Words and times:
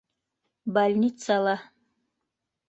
Больницала. 0.77 1.55